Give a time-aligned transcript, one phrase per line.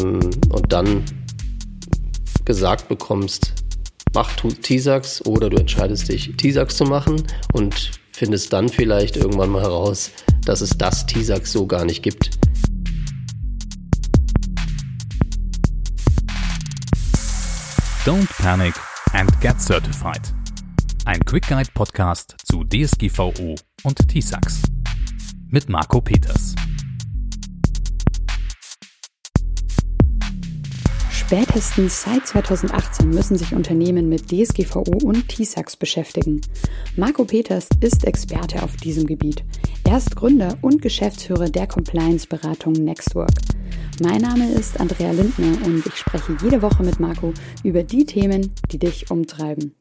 [0.00, 1.04] und dann
[2.44, 3.52] gesagt bekommst,
[4.14, 7.22] mach T-Sax oder du entscheidest dich, T-Sax zu machen
[7.52, 10.10] und findest dann vielleicht irgendwann mal heraus,
[10.44, 12.30] dass es das T-Sax so gar nicht gibt.
[18.04, 18.74] Don't panic
[19.12, 20.32] and get certified.
[21.04, 23.54] Ein Quick Guide Podcast zu DSGVO
[23.84, 24.62] und T-Sax.
[25.48, 26.54] Mit Marco Peters.
[31.30, 36.40] Spätestens seit 2018 müssen sich Unternehmen mit DSGVO und TISAX beschäftigen.
[36.96, 39.44] Marco Peters ist Experte auf diesem Gebiet.
[39.84, 43.30] Er ist Gründer und Geschäftsführer der Compliance-Beratung Nextwork.
[44.02, 48.52] Mein Name ist Andrea Lindner und ich spreche jede Woche mit Marco über die Themen,
[48.72, 49.76] die dich umtreiben.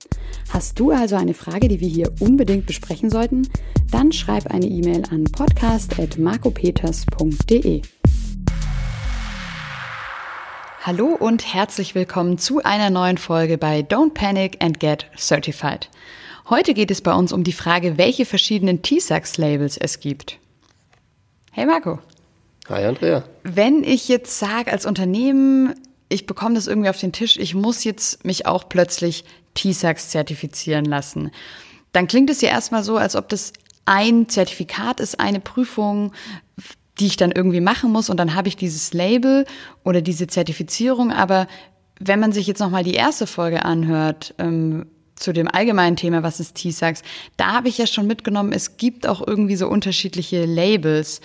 [0.50, 3.48] Hast du also eine Frage, die wir hier unbedingt besprechen sollten?
[3.90, 7.82] Dann schreib eine E-Mail an podcast.marcopeters.de.
[10.82, 15.90] Hallo und herzlich willkommen zu einer neuen Folge bei Don't Panic and Get Certified.
[16.50, 20.40] Heute geht es bei uns um die Frage, welche verschiedenen T-Sax-Labels es gibt.
[21.52, 22.00] Hey Marco.
[22.70, 23.26] Hi Andrea.
[23.44, 25.76] Wenn ich jetzt sage als Unternehmen,
[26.08, 30.86] ich bekomme das irgendwie auf den Tisch, ich muss jetzt mich auch plötzlich T-Sax zertifizieren
[30.86, 31.32] lassen,
[31.92, 33.52] dann klingt es ja erstmal so, als ob das
[33.84, 36.14] ein Zertifikat ist, eine Prüfung,
[37.00, 39.46] die ich dann irgendwie machen muss und dann habe ich dieses Label
[39.84, 41.12] oder diese Zertifizierung.
[41.12, 41.48] Aber
[42.00, 46.40] wenn man sich jetzt nochmal die erste Folge anhört, ähm, zu dem allgemeinen Thema, was
[46.40, 47.04] ist T-Sax,
[47.36, 51.22] da habe ich ja schon mitgenommen, es gibt auch irgendwie so unterschiedliche Labels.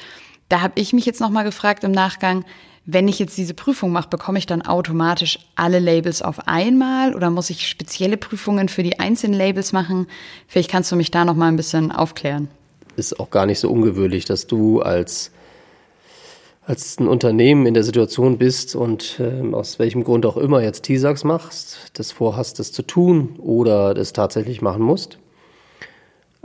[0.49, 2.45] Da habe ich mich jetzt nochmal gefragt im Nachgang,
[2.87, 7.31] wenn ich jetzt diese Prüfung mache, bekomme ich dann automatisch alle Labels auf einmal oder
[7.31, 10.07] muss ich spezielle Prüfungen für die einzelnen Labels machen?
[10.49, 12.49] Vielleicht kannst du mich da nochmal ein bisschen aufklären.
[12.97, 15.31] Ist auch gar nicht so ungewöhnlich, dass du als
[16.67, 20.83] als ein Unternehmen in der Situation bist und äh, aus welchem Grund auch immer jetzt
[20.85, 25.19] T-Sax machst, das vorhast, das zu tun oder das tatsächlich machen musst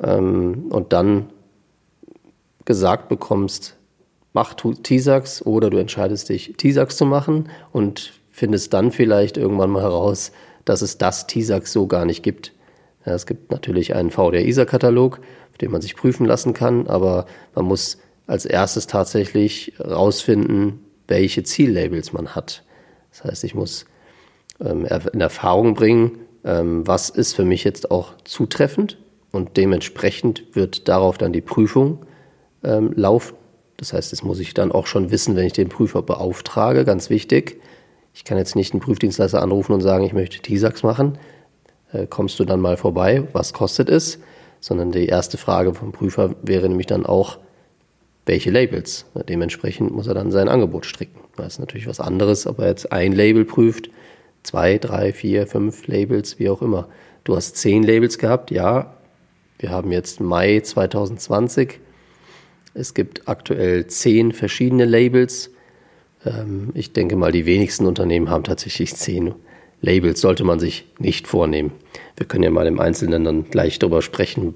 [0.03, 1.29] ähm, und dann
[2.65, 3.77] gesagt bekommst,
[4.33, 9.83] mach T-Sax oder du entscheidest dich, T-Sax zu machen und findest dann vielleicht irgendwann mal
[9.83, 10.31] heraus,
[10.65, 12.53] dass es das T-Sax so gar nicht gibt.
[13.05, 15.19] Ja, es gibt natürlich einen VDR-ISA-Katalog,
[15.51, 17.25] auf dem man sich prüfen lassen kann, aber
[17.55, 17.97] man muss
[18.29, 22.63] als erstes tatsächlich rausfinden, welche Ziellabels man hat.
[23.11, 23.85] Das heißt, ich muss
[24.59, 28.99] ähm, in Erfahrung bringen, ähm, was ist für mich jetzt auch zutreffend
[29.31, 32.05] und dementsprechend wird darauf dann die Prüfung
[32.63, 33.35] ähm, laufen.
[33.77, 37.09] Das heißt, das muss ich dann auch schon wissen, wenn ich den Prüfer beauftrage, ganz
[37.09, 37.59] wichtig.
[38.13, 41.17] Ich kann jetzt nicht einen Prüfdienstleister anrufen und sagen, ich möchte TISAX machen.
[41.93, 43.23] Äh, kommst du dann mal vorbei?
[43.33, 44.19] Was kostet es?
[44.59, 47.39] Sondern die erste Frage vom Prüfer wäre nämlich dann auch,
[48.29, 49.07] welche Labels.
[49.27, 51.19] Dementsprechend muss er dann sein Angebot stricken.
[51.35, 53.89] Das ist natürlich was anderes, ob er jetzt ein Label prüft,
[54.43, 56.87] zwei, drei, vier, fünf Labels, wie auch immer.
[57.23, 58.93] Du hast zehn Labels gehabt, ja.
[59.57, 61.79] Wir haben jetzt Mai 2020.
[62.75, 65.49] Es gibt aktuell zehn verschiedene Labels.
[66.23, 69.33] Ähm, ich denke mal, die wenigsten Unternehmen haben tatsächlich zehn
[69.81, 71.71] Labels, sollte man sich nicht vornehmen.
[72.15, 74.53] Wir können ja mal im Einzelnen dann gleich darüber sprechen,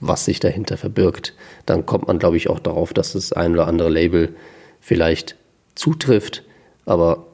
[0.00, 1.34] was sich dahinter verbirgt,
[1.66, 4.34] dann kommt man, glaube ich, auch darauf, dass das ein oder andere Label
[4.80, 5.36] vielleicht
[5.74, 6.42] zutrifft,
[6.86, 7.26] aber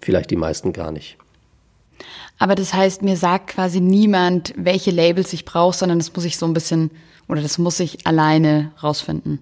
[0.00, 1.18] vielleicht die meisten gar nicht.
[2.38, 6.36] Aber das heißt, mir sagt quasi niemand, welche Labels ich brauche, sondern das muss ich
[6.36, 6.90] so ein bisschen
[7.28, 9.38] oder das muss ich alleine rausfinden.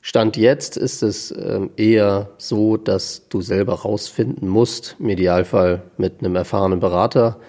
[0.00, 6.18] Stand jetzt ist es ähm, eher so, dass du selber rausfinden musst, im Idealfall mit
[6.20, 7.40] einem erfahrenen Berater,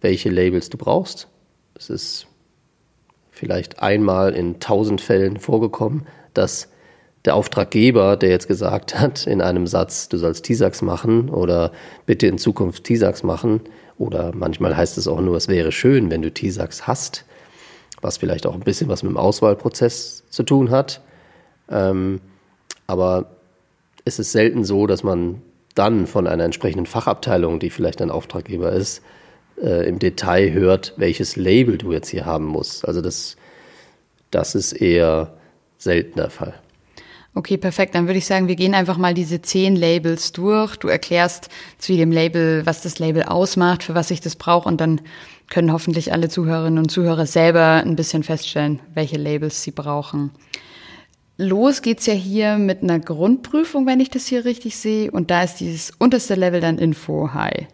[0.00, 1.26] welche Labels du brauchst.
[1.74, 2.26] Es ist
[3.40, 6.68] vielleicht einmal in tausend Fällen vorgekommen, dass
[7.24, 11.72] der Auftraggeber, der jetzt gesagt hat in einem Satz, du sollst TISAX machen oder
[12.04, 13.62] bitte in Zukunft TISAX machen,
[13.96, 17.24] oder manchmal heißt es auch nur, es wäre schön, wenn du TISAX hast,
[18.00, 21.02] was vielleicht auch ein bisschen was mit dem Auswahlprozess zu tun hat.
[21.70, 22.20] Ähm,
[22.86, 23.26] aber
[24.04, 25.42] es ist selten so, dass man
[25.74, 29.02] dann von einer entsprechenden Fachabteilung, die vielleicht ein Auftraggeber ist,
[29.62, 32.86] äh, im Detail hört, welches Label du jetzt hier haben musst.
[32.86, 33.36] Also das,
[34.30, 35.34] das ist eher
[35.78, 36.54] selten der Fall.
[37.34, 37.94] Okay, perfekt.
[37.94, 40.76] Dann würde ich sagen, wir gehen einfach mal diese zehn Labels durch.
[40.76, 41.48] Du erklärst
[41.78, 45.00] zu jedem Label, was das Label ausmacht, für was ich das brauche und dann
[45.48, 50.30] können hoffentlich alle Zuhörerinnen und Zuhörer selber ein bisschen feststellen, welche Labels sie brauchen.
[51.36, 55.10] Los geht's ja hier mit einer Grundprüfung, wenn ich das hier richtig sehe.
[55.10, 57.66] Und da ist dieses unterste Level dann Info High.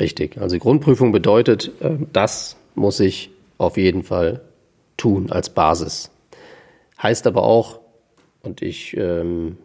[0.00, 0.38] Richtig.
[0.38, 4.40] Also die Grundprüfung bedeutet, äh, das muss ich auf jeden Fall
[4.96, 6.10] tun als Basis.
[7.02, 7.80] Heißt aber auch,
[8.42, 9.58] Und ich ähm,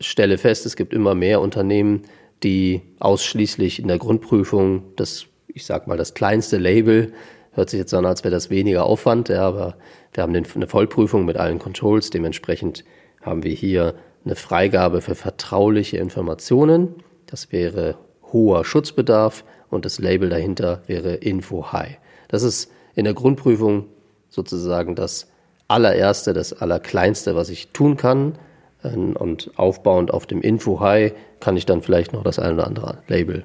[0.00, 2.02] stelle fest, es gibt immer mehr Unternehmen,
[2.42, 7.12] die ausschließlich in der Grundprüfung das, ich sag mal, das kleinste Label,
[7.52, 9.76] hört sich jetzt an, als wäre das weniger Aufwand, ja, aber
[10.12, 12.84] wir haben eine Vollprüfung mit allen Controls, dementsprechend
[13.22, 13.94] haben wir hier
[14.24, 16.96] eine Freigabe für vertrauliche Informationen.
[17.26, 17.96] Das wäre
[18.32, 21.98] hoher Schutzbedarf und das Label dahinter wäre Info High.
[22.28, 23.86] Das ist in der Grundprüfung
[24.28, 25.28] sozusagen das
[25.68, 28.36] allererste, das allerkleinste, was ich tun kann.
[28.84, 32.66] Ähm, und aufbauend auf dem Info High kann ich dann vielleicht noch das eine oder
[32.66, 33.44] andere Label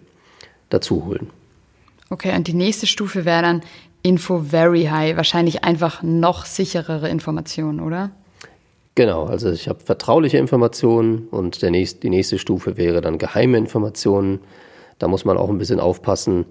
[0.69, 1.29] dazu holen.
[2.09, 3.62] Okay, und die nächste Stufe wäre dann
[4.03, 8.12] Info Very High, wahrscheinlich einfach noch sicherere Informationen, oder?
[8.95, 13.57] Genau, also ich habe vertrauliche Informationen und der nächste, die nächste Stufe wäre dann geheime
[13.57, 14.39] Informationen.
[15.01, 16.45] Da muss man auch ein bisschen aufpassen,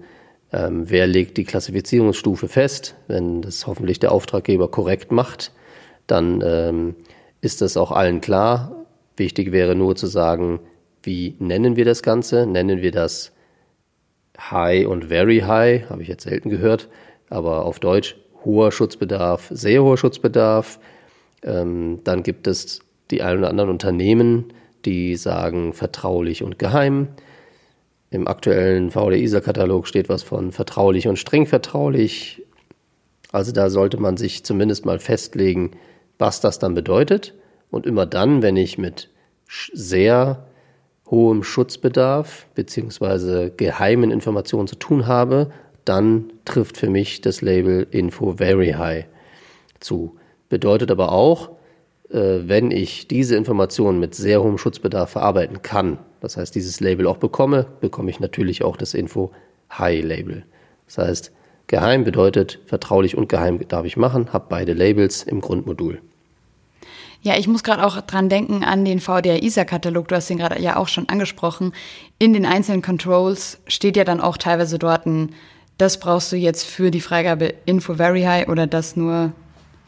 [0.51, 2.95] ähm, wer legt die Klassifizierungsstufe fest.
[3.07, 5.53] Wenn das hoffentlich der Auftraggeber korrekt macht,
[6.05, 6.95] dann ähm,
[7.39, 8.85] ist das auch allen klar.
[9.15, 10.59] Wichtig wäre nur zu sagen,
[11.01, 12.45] wie nennen wir das Ganze?
[12.45, 13.31] Nennen wir das
[14.37, 15.89] High und Very High?
[15.89, 16.89] Habe ich jetzt selten gehört,
[17.29, 20.77] aber auf Deutsch hoher Schutzbedarf, sehr hoher Schutzbedarf.
[21.41, 22.81] Ähm, dann gibt es
[23.11, 24.51] die ein oder anderen Unternehmen,
[24.83, 27.07] die sagen vertraulich und geheim.
[28.11, 32.45] Im aktuellen VDISA-Katalog steht was von vertraulich und streng vertraulich.
[33.31, 35.71] Also da sollte man sich zumindest mal festlegen,
[36.19, 37.33] was das dann bedeutet.
[37.71, 39.09] Und immer dann, wenn ich mit
[39.47, 40.45] sehr
[41.09, 43.51] hohem Schutzbedarf bzw.
[43.55, 45.51] geheimen Informationen zu tun habe,
[45.85, 49.05] dann trifft für mich das Label Info Very High
[49.79, 50.17] zu.
[50.49, 51.51] Bedeutet aber auch,
[52.13, 57.17] wenn ich diese Informationen mit sehr hohem Schutzbedarf verarbeiten kann, das heißt dieses Label auch
[57.17, 59.31] bekomme, bekomme ich natürlich auch das Info
[59.71, 60.43] High Label.
[60.87, 61.31] Das heißt,
[61.67, 66.01] geheim bedeutet vertraulich und geheim darf ich machen, habe beide Labels im Grundmodul.
[67.23, 70.07] Ja, ich muss gerade auch dran denken an den VDR-ISA-Katalog.
[70.07, 71.71] Du hast den gerade ja auch schon angesprochen.
[72.17, 75.29] In den einzelnen Controls steht ja dann auch teilweise dort ein,
[75.77, 79.33] das brauchst du jetzt für die Freigabe Info Very High oder das nur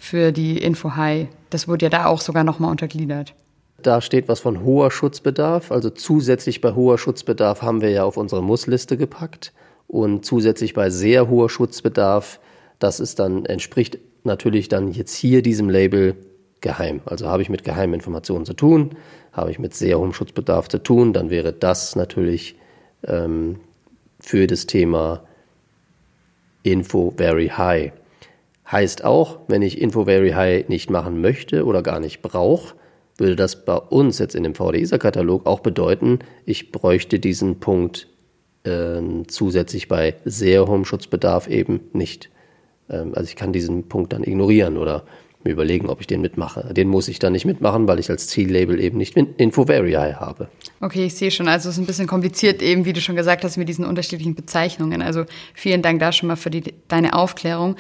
[0.04, 1.30] für die Info High.
[1.50, 3.34] Das wurde ja da auch sogar nochmal untergliedert.
[3.82, 5.72] Da steht was von hoher Schutzbedarf.
[5.72, 9.54] Also zusätzlich bei hoher Schutzbedarf haben wir ja auf unsere Muss-Liste gepackt.
[9.88, 12.42] Und zusätzlich bei sehr hoher Schutzbedarf,
[12.80, 16.18] das ist dann, entspricht natürlich dann jetzt hier diesem Label
[16.60, 17.00] geheim.
[17.06, 18.98] Also habe ich mit geheimen Informationen zu tun,
[19.32, 22.58] habe ich mit sehr hohem Schutzbedarf zu tun, dann wäre das natürlich
[23.08, 23.62] ähm,
[24.20, 25.24] für das Thema
[26.64, 27.94] Info Very High.
[28.72, 32.76] Heißt auch, wenn ich Info Very High nicht machen möchte oder gar nicht brauche,
[33.18, 38.08] würde das bei uns jetzt in dem VDISA-Katalog auch bedeuten, ich bräuchte diesen Punkt
[38.64, 42.30] äh, zusätzlich bei sehr hohem Schutzbedarf eben nicht.
[42.90, 45.04] Ähm, also ich kann diesen Punkt dann ignorieren oder
[45.44, 46.74] mir überlegen, ob ich den mitmache.
[46.74, 50.48] Den muss ich dann nicht mitmachen, weil ich als Ziellabel eben nicht InfoVarii habe.
[50.80, 51.48] Okay, ich sehe schon.
[51.48, 54.36] Also es ist ein bisschen kompliziert eben, wie du schon gesagt hast, mit diesen unterschiedlichen
[54.36, 55.02] Bezeichnungen.
[55.02, 57.76] Also vielen Dank da schon mal für die, deine Aufklärung.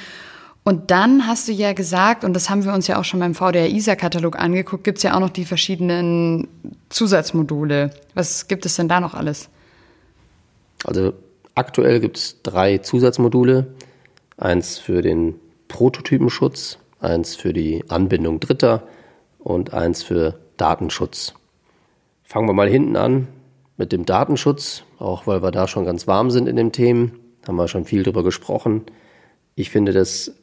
[0.63, 3.35] Und dann hast du ja gesagt, und das haben wir uns ja auch schon beim
[3.35, 6.47] VDR-ISA-Katalog angeguckt, gibt es ja auch noch die verschiedenen
[6.89, 7.89] Zusatzmodule.
[8.13, 9.49] Was gibt es denn da noch alles?
[10.85, 11.13] Also
[11.55, 13.73] aktuell gibt es drei Zusatzmodule.
[14.37, 15.35] Eins für den
[15.67, 18.83] Prototypenschutz, eins für die Anbindung Dritter
[19.39, 21.33] und eins für Datenschutz.
[22.23, 23.27] Fangen wir mal hinten an
[23.75, 27.57] mit dem Datenschutz, auch weil wir da schon ganz warm sind in dem Themen, haben
[27.57, 28.83] wir schon viel drüber gesprochen.
[29.55, 30.33] Ich finde das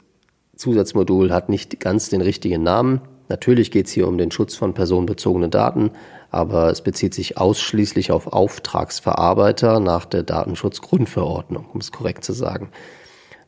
[0.61, 3.01] Zusatzmodul hat nicht ganz den richtigen Namen.
[3.31, 5.91] Natürlich geht es hier um den Schutz von personenbezogenen Daten,
[6.31, 12.69] aber es bezieht sich ausschließlich auf Auftragsverarbeiter nach der Datenschutzgrundverordnung, um es korrekt zu sagen.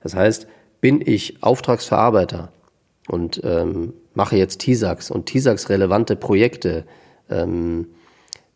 [0.03, 0.47] Das heißt,
[0.81, 2.51] bin ich Auftragsverarbeiter
[3.09, 6.87] und ähm, mache jetzt TISAX und TISAX relevante Projekte
[7.29, 7.89] ähm,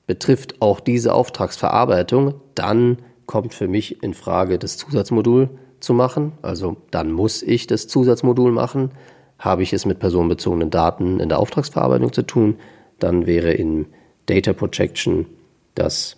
[0.06, 5.50] betrifft auch diese Auftragsverarbeitung, dann kommt für mich in Frage das Zusatzmodul
[5.86, 6.32] zu machen.
[6.42, 8.90] Also dann muss ich das Zusatzmodul machen.
[9.38, 12.56] Habe ich es mit personenbezogenen Daten in der Auftragsverarbeitung zu tun,
[12.98, 13.86] dann wäre in
[14.26, 15.26] Data Projection
[15.74, 16.16] das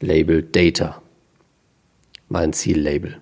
[0.00, 1.02] Label Data
[2.28, 3.18] mein Ziellabel.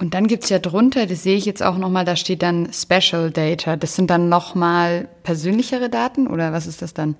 [0.00, 2.68] Und dann gibt es ja drunter, das sehe ich jetzt auch nochmal, da steht dann
[2.72, 3.76] Special Data.
[3.76, 7.16] Das sind dann nochmal persönlichere Daten oder was ist das dann?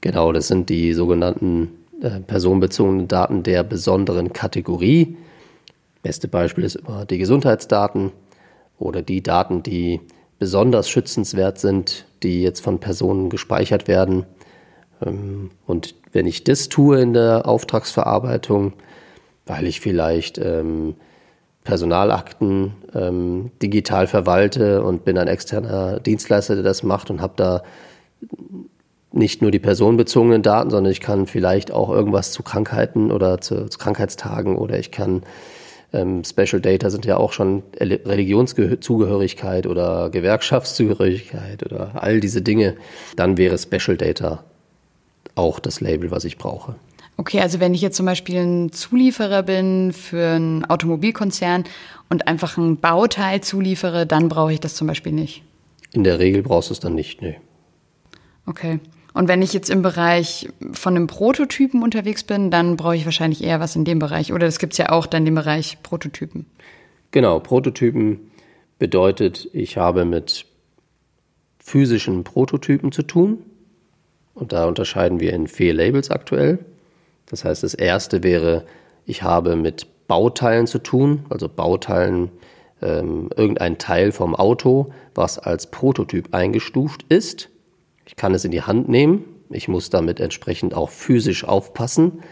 [0.00, 1.68] Genau, das sind die sogenannten
[2.00, 5.18] äh, personenbezogenen Daten der besonderen Kategorie.
[6.02, 8.12] Beste Beispiel ist immer die Gesundheitsdaten
[8.78, 10.00] oder die Daten, die
[10.38, 14.24] besonders schützenswert sind, die jetzt von Personen gespeichert werden.
[15.04, 18.72] Ähm, und wenn ich das tue in der Auftragsverarbeitung,
[19.46, 20.94] weil ich vielleicht ähm,
[21.64, 27.62] Personalakten ähm, digital verwalte und bin ein externer Dienstleister, der das macht und habe da
[29.12, 33.68] nicht nur die personenbezogenen Daten, sondern ich kann vielleicht auch irgendwas zu Krankheiten oder zu,
[33.68, 35.22] zu Krankheitstagen oder ich kann
[35.92, 42.76] ähm, Special Data sind ja auch schon Religionszugehörigkeit oder Gewerkschaftszugehörigkeit oder all diese Dinge.
[43.16, 44.44] Dann wäre Special Data
[45.34, 46.76] auch das Label, was ich brauche.
[47.16, 51.64] Okay, also wenn ich jetzt zum Beispiel ein Zulieferer bin für einen Automobilkonzern
[52.08, 55.42] und einfach ein Bauteil zuliefere, dann brauche ich das zum Beispiel nicht.
[55.92, 57.38] In der Regel brauchst du es dann nicht, nee.
[58.46, 58.80] Okay.
[59.12, 63.42] Und wenn ich jetzt im Bereich von einem Prototypen unterwegs bin, dann brauche ich wahrscheinlich
[63.42, 64.32] eher was in dem Bereich.
[64.32, 66.46] Oder das gibt es ja auch dann im Bereich Prototypen.
[67.10, 68.30] Genau, Prototypen
[68.78, 70.46] bedeutet, ich habe mit
[71.58, 73.38] physischen Prototypen zu tun.
[74.34, 76.60] Und da unterscheiden wir in vier Labels aktuell.
[77.26, 78.64] Das heißt, das erste wäre,
[79.06, 82.30] ich habe mit Bauteilen zu tun, also Bauteilen,
[82.82, 87.49] ähm, irgendein Teil vom Auto, was als Prototyp eingestuft ist.
[88.10, 89.24] Ich kann es in die Hand nehmen.
[89.50, 92.24] Ich muss damit entsprechend auch physisch aufpassen.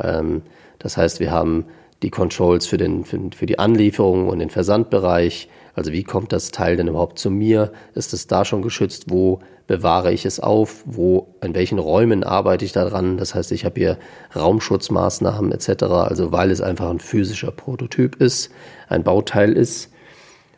[0.00, 0.42] Ähm,
[0.78, 1.64] das heißt, wir haben
[2.04, 5.48] die Controls für, den, für, für, die Anlieferung und den Versandbereich.
[5.74, 7.72] Also wie kommt das Teil denn überhaupt zu mir?
[7.96, 9.06] Ist es da schon geschützt?
[9.10, 10.84] Wo bewahre ich es auf?
[10.86, 13.16] Wo, in welchen Räumen arbeite ich daran?
[13.16, 13.98] Das heißt, ich habe hier
[14.36, 15.82] Raumschutzmaßnahmen etc.
[15.82, 18.52] Also weil es einfach ein physischer Prototyp ist,
[18.88, 19.90] ein Bauteil ist.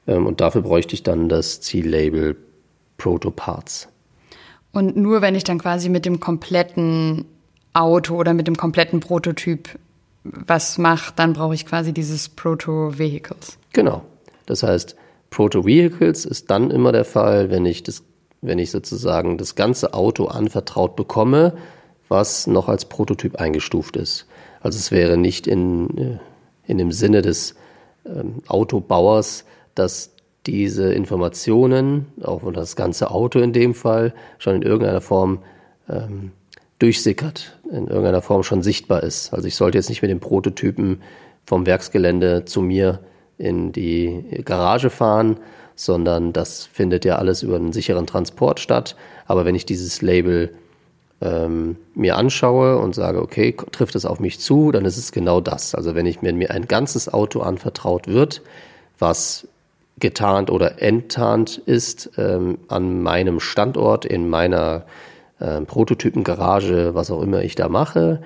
[0.06, 2.36] Ähm, und dafür bräuchte ich dann das Ziellabel
[2.98, 3.88] Protoparts.
[4.72, 7.24] Und nur wenn ich dann quasi mit dem kompletten
[7.72, 9.78] Auto oder mit dem kompletten Prototyp
[10.24, 13.58] was mache, dann brauche ich quasi dieses Proto-Vehicles.
[13.72, 14.02] Genau.
[14.46, 14.96] Das heißt,
[15.30, 18.02] Proto-Vehicles ist dann immer der Fall, wenn ich, das,
[18.40, 21.56] wenn ich sozusagen das ganze Auto anvertraut bekomme,
[22.08, 24.26] was noch als Prototyp eingestuft ist.
[24.60, 26.18] Also es wäre nicht in, äh,
[26.66, 27.54] in dem Sinne des
[28.06, 29.44] ähm, Autobauers,
[29.74, 30.10] dass
[30.52, 35.40] diese Informationen, auch das ganze Auto in dem Fall, schon in irgendeiner Form
[35.90, 36.32] ähm,
[36.78, 39.34] durchsickert, in irgendeiner Form schon sichtbar ist.
[39.34, 41.02] Also ich sollte jetzt nicht mit dem Prototypen
[41.44, 43.00] vom Werksgelände zu mir
[43.36, 45.36] in die Garage fahren,
[45.74, 48.96] sondern das findet ja alles über einen sicheren Transport statt.
[49.26, 50.54] Aber wenn ich dieses Label
[51.20, 55.40] ähm, mir anschaue und sage, okay, trifft es auf mich zu, dann ist es genau
[55.40, 55.74] das.
[55.74, 58.42] Also wenn ich mir, mir ein ganzes Auto anvertraut wird,
[58.98, 59.47] was
[60.00, 64.84] getarnt oder enttarnt ist ähm, an meinem Standort, in meiner
[65.38, 68.20] äh, Prototypengarage, was auch immer ich da mache.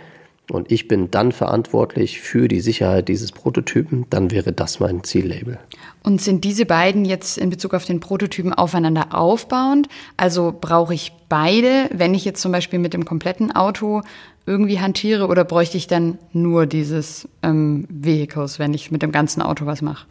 [0.50, 5.58] Und ich bin dann verantwortlich für die Sicherheit dieses Prototypen, dann wäre das mein Ziellabel.
[6.02, 9.88] Und sind diese beiden jetzt in Bezug auf den Prototypen aufeinander aufbauend?
[10.16, 14.02] Also brauche ich beide, wenn ich jetzt zum Beispiel mit dem kompletten Auto
[14.44, 19.40] irgendwie hantiere, oder bräuchte ich dann nur dieses ähm, Vehicles, wenn ich mit dem ganzen
[19.40, 20.06] Auto was mache?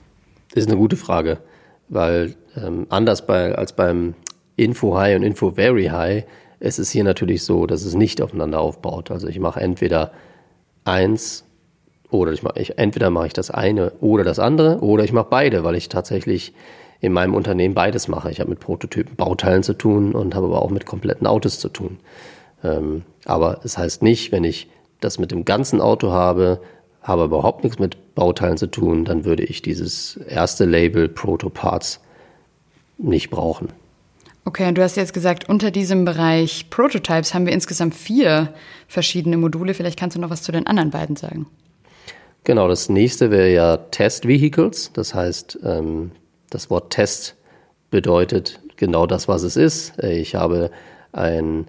[0.53, 1.39] Das ist eine gute Frage
[1.91, 4.15] weil ähm, anders bei, als beim
[4.55, 6.23] Info High und Info Very High
[6.59, 9.11] ist es hier natürlich so, dass es nicht aufeinander aufbaut.
[9.11, 10.11] Also ich mache entweder
[10.85, 11.43] eins
[12.09, 15.27] oder ich mache ich, entweder mache ich das eine oder das andere oder ich mache
[15.29, 16.53] beide, weil ich tatsächlich
[17.01, 18.31] in meinem Unternehmen beides mache.
[18.31, 21.69] Ich habe mit Prototypen, Bauteilen zu tun und habe aber auch mit kompletten Autos zu
[21.69, 21.99] tun.
[22.63, 24.69] Ähm, aber es heißt nicht, wenn ich
[24.99, 26.61] das mit dem ganzen Auto habe,
[27.01, 31.99] habe überhaupt nichts mit Bauteilen zu tun, dann würde ich dieses erste Label Protoparts
[32.97, 33.69] nicht brauchen.
[34.43, 38.53] Okay, und du hast jetzt gesagt, unter diesem Bereich Prototypes haben wir insgesamt vier
[38.87, 39.73] verschiedene Module.
[39.73, 41.47] Vielleicht kannst du noch was zu den anderen beiden sagen.
[42.43, 44.91] Genau, das nächste wäre ja Test Vehicles.
[44.93, 46.11] Das heißt, ähm,
[46.49, 47.35] das Wort Test
[47.91, 50.01] bedeutet genau das, was es ist.
[50.03, 50.71] Ich habe
[51.11, 51.67] ein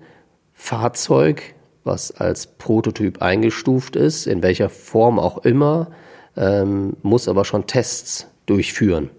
[0.54, 5.90] Fahrzeug, was als Prototyp eingestuft ist, in welcher Form auch immer,
[6.36, 9.10] ähm, muss aber schon Tests durchführen.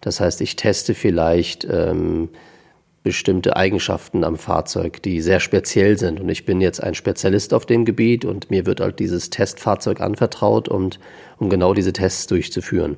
[0.00, 2.30] Das heißt, ich teste vielleicht ähm,
[3.02, 6.20] bestimmte Eigenschaften am Fahrzeug, die sehr speziell sind.
[6.20, 10.00] Und ich bin jetzt ein Spezialist auf dem Gebiet und mir wird halt dieses Testfahrzeug
[10.00, 10.98] anvertraut, und,
[11.38, 12.96] um genau diese Tests durchzuführen.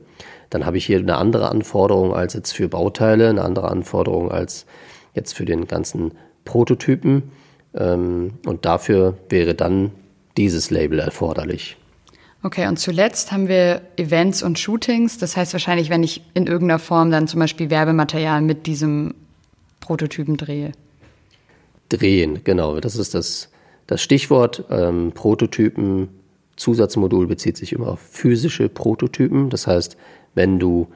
[0.51, 4.67] Dann habe ich hier eine andere Anforderung als jetzt für Bauteile, eine andere Anforderung als
[5.15, 6.13] jetzt für den ganzen
[6.45, 7.31] Prototypen.
[7.75, 9.93] Ähm, und dafür wäre dann
[10.37, 11.77] dieses Label erforderlich.
[12.45, 15.19] Okay, und zuletzt haben wir Events und Shootings.
[15.19, 19.15] Das heißt wahrscheinlich, wenn ich in irgendeiner Form dann zum Beispiel Werbematerial mit diesem
[19.81, 20.73] Prototypen drehe.
[21.89, 22.81] Drehen, genau.
[22.81, 23.49] Das ist das,
[23.87, 24.65] das Stichwort.
[24.71, 26.09] Ähm, Prototypen,
[26.57, 29.49] Zusatzmodul bezieht sich immer auf physische Prototypen.
[29.49, 29.97] Das heißt,
[30.35, 30.89] wenn du,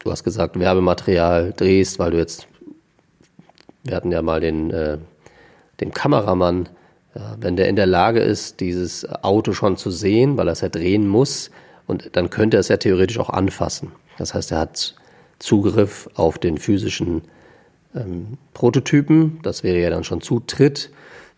[0.00, 2.48] du hast gesagt, Werbematerial drehst, weil du jetzt,
[3.84, 4.98] wir hatten ja mal den äh,
[5.80, 6.68] dem Kameramann,
[7.14, 10.60] ja, wenn der in der Lage ist, dieses Auto schon zu sehen, weil er es
[10.60, 11.50] ja drehen muss,
[11.86, 13.92] und dann könnte er es ja theoretisch auch anfassen.
[14.18, 14.94] Das heißt, er hat
[15.38, 17.22] Zugriff auf den physischen
[17.94, 19.40] ähm, Prototypen.
[19.42, 20.90] Das wäre ja dann schon Zutritt.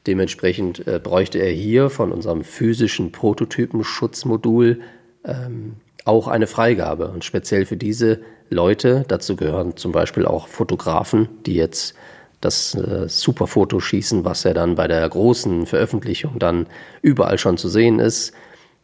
[0.06, 4.80] Dementsprechend äh, bräuchte er hier von unserem physischen Prototypenschutzmodul
[5.24, 5.74] ähm,
[6.04, 7.08] auch eine Freigabe.
[7.08, 11.94] Und speziell für diese Leute, dazu gehören zum Beispiel auch Fotografen, die jetzt
[12.40, 16.66] das äh, Superfoto schießen, was ja dann bei der großen Veröffentlichung dann
[17.02, 18.32] überall schon zu sehen ist.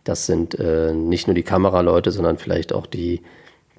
[0.05, 3.23] Das sind äh, nicht nur die Kameraleute, sondern vielleicht auch die,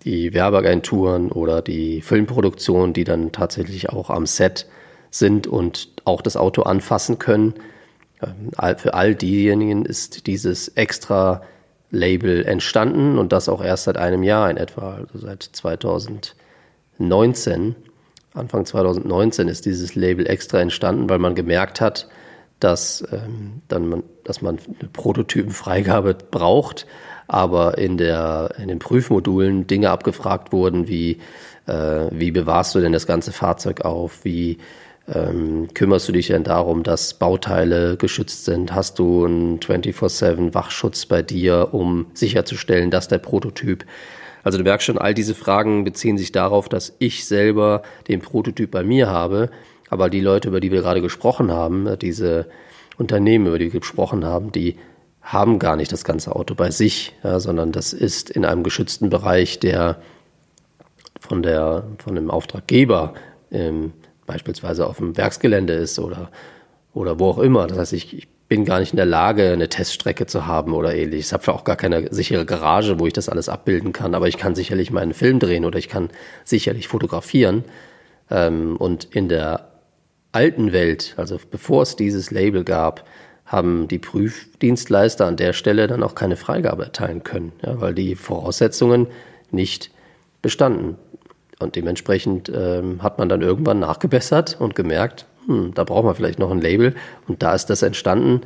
[0.06, 4.68] die Werbeagenturen oder die Filmproduktion, die dann tatsächlich auch am Set
[5.10, 7.56] sind und auch das Auto anfassen können.
[8.22, 11.42] Ähm, für all diejenigen ist dieses extra
[11.92, 17.76] Label entstanden und das auch erst seit einem Jahr in etwa, also seit 2019.
[18.34, 22.08] Anfang 2019 ist dieses Label extra entstanden, weil man gemerkt hat,
[22.60, 26.88] dass, ähm, dann man, dass man eine Prototypenfreigabe braucht,
[27.28, 31.20] aber in, der, in den Prüfmodulen Dinge abgefragt wurden, wie,
[31.68, 34.58] äh, wie bewahrst du denn das ganze Fahrzeug auf, wie
[35.14, 38.74] ähm, kümmerst du dich denn darum, dass Bauteile geschützt sind?
[38.74, 43.86] Hast du einen 24-7 Wachschutz bei dir, um sicherzustellen, dass der Prototyp
[44.44, 48.70] also du merkst schon, all diese Fragen beziehen sich darauf, dass ich selber den Prototyp
[48.72, 49.50] bei mir habe,
[49.90, 52.48] aber die Leute, über die wir gerade gesprochen haben, diese
[52.98, 54.78] Unternehmen, über die wir gesprochen haben, die
[55.22, 59.10] haben gar nicht das ganze Auto bei sich, ja, sondern das ist in einem geschützten
[59.10, 60.02] Bereich, der
[61.20, 63.14] von, der, von dem Auftraggeber
[63.52, 63.94] ähm,
[64.26, 66.30] beispielsweise auf dem Werksgelände ist oder,
[66.94, 67.68] oder wo auch immer.
[67.68, 70.94] Das heißt, ich, ich bin gar nicht in der Lage, eine Teststrecke zu haben oder
[70.94, 71.30] ähnliches.
[71.30, 74.38] Ich habe auch gar keine sichere Garage, wo ich das alles abbilden kann, aber ich
[74.38, 76.12] kann sicherlich meinen Film drehen oder ich kann
[76.44, 77.64] sicherlich fotografieren.
[78.30, 79.72] Ähm, und in der
[80.34, 83.08] alten Welt, also bevor es dieses Label gab,
[83.48, 88.14] haben die Prüfdienstleister an der Stelle dann auch keine Freigabe erteilen können, ja, weil die
[88.14, 89.08] Voraussetzungen
[89.50, 89.90] nicht
[90.44, 90.98] bestanden.
[91.58, 96.40] Und dementsprechend ähm, hat man dann irgendwann nachgebessert und gemerkt, hm, da braucht man vielleicht
[96.40, 96.96] noch ein Label.
[97.28, 98.42] Und da ist das entstanden.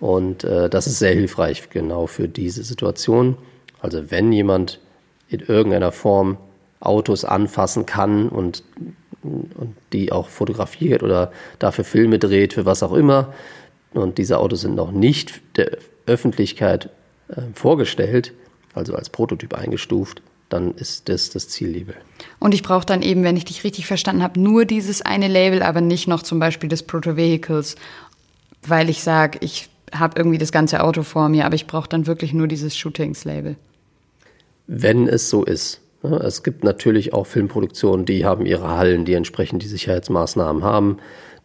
[0.00, 3.36] Und äh, das ist sehr hilfreich genau für diese Situation.
[3.80, 4.80] Also wenn jemand
[5.28, 6.38] in irgendeiner Form
[6.80, 8.64] Autos anfassen kann und,
[9.22, 13.32] und die auch fotografiert oder dafür Filme dreht, für was auch immer,
[13.92, 16.90] und diese Autos sind noch nicht der Öffentlichkeit
[17.28, 18.32] äh, vorgestellt,
[18.74, 21.94] also als Prototyp eingestuft, dann ist das das Ziellabel.
[22.38, 25.62] Und ich brauche dann eben, wenn ich dich richtig verstanden habe, nur dieses eine Label,
[25.62, 27.76] aber nicht noch zum Beispiel des Proto-Vehicles,
[28.66, 32.06] weil ich sage, ich habe irgendwie das ganze Auto vor mir, aber ich brauche dann
[32.06, 33.56] wirklich nur dieses Shootings-Label.
[34.66, 35.80] Wenn es so ist.
[36.02, 40.96] Es gibt natürlich auch Filmproduktionen, die haben ihre Hallen, die entsprechend die Sicherheitsmaßnahmen haben.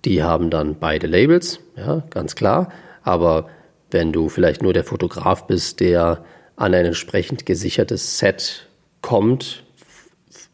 [0.06, 2.72] Die haben dann beide Labels, ja, ganz klar.
[3.04, 3.50] Aber
[3.92, 6.24] wenn du vielleicht nur der Fotograf bist, der
[6.56, 8.68] an ein entsprechend gesichertes Set
[9.06, 9.64] kommt,